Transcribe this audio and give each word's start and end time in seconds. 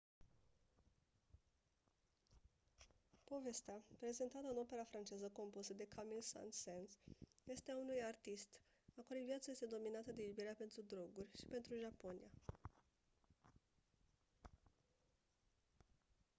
povestea 3.23 3.73
prezentată 3.99 4.47
în 4.51 4.57
opera 4.57 4.83
franceză 4.83 5.29
compusă 5.33 5.73
de 5.73 5.87
camille 5.95 6.19
saint-saens 6.19 6.91
este 7.43 7.71
a 7.71 7.77
unui 7.77 8.03
artist 8.03 8.49
«a 8.97 9.01
cărui 9.07 9.23
viață 9.23 9.51
este 9.51 9.65
dominată 9.75 10.11
de 10.11 10.23
iubirea 10.23 10.53
pentru 10.57 10.81
droguri 10.81 11.29
și 11.39 11.45
pentru 11.45 11.73
japonia». 11.79 12.31